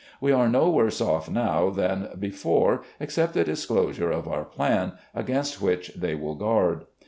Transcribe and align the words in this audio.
We 0.19 0.31
are 0.31 0.49
no 0.49 0.67
worse 0.67 0.99
off 0.99 1.29
now 1.29 1.69
than 1.69 2.09
before, 2.17 2.81
except 2.99 3.35
the 3.35 3.43
disclosure 3.43 4.09
of 4.09 4.27
our 4.27 4.45
plan, 4.45 4.93
against 5.13 5.61
which 5.61 5.89
they 5.95 6.15
will 6.15 6.33
guard. 6.33 6.85